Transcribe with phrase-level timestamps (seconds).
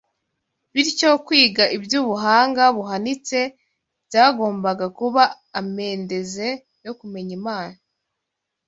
[0.73, 3.39] Bityo, kwiga iby’ubuhanga buhanitse
[4.07, 5.23] byagombaga kuba
[5.59, 6.47] amendeze
[6.85, 7.77] yo kumenya Imana